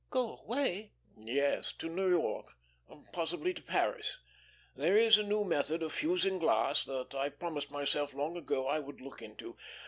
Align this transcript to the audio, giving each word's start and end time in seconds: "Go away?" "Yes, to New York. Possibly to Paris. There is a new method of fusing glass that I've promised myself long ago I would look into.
"Go 0.09 0.39
away?" 0.39 0.93
"Yes, 1.15 1.71
to 1.73 1.87
New 1.87 2.09
York. 2.09 2.47
Possibly 3.13 3.53
to 3.53 3.61
Paris. 3.61 4.17
There 4.75 4.97
is 4.97 5.19
a 5.19 5.23
new 5.23 5.43
method 5.43 5.83
of 5.83 5.93
fusing 5.93 6.39
glass 6.39 6.83
that 6.85 7.13
I've 7.13 7.37
promised 7.37 7.69
myself 7.69 8.15
long 8.15 8.35
ago 8.35 8.65
I 8.65 8.79
would 8.79 8.99
look 8.99 9.21
into. 9.21 9.55